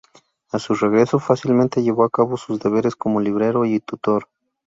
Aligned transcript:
A 0.49 0.57
su 0.57 0.73
regreso, 0.73 1.19
fácilmente 1.19 1.83
llevó 1.83 2.03
a 2.03 2.09
cabo 2.09 2.35
sus 2.35 2.59
deberes 2.59 2.95
como 2.95 3.19
librero 3.21 3.65
y 3.65 3.79
tutor. 3.79 4.29